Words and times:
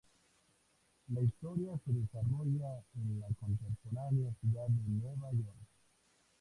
La 1.09 1.21
historia 1.21 1.77
se 1.85 1.93
desarrolla 1.93 2.83
en 2.95 3.19
la 3.19 3.27
contemporánea 3.39 4.33
Ciudad 4.41 4.65
de 4.67 4.89
Nueva 4.99 5.31
York. 5.31 5.67